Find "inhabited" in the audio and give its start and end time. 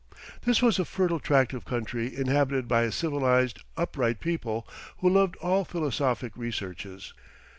2.15-2.67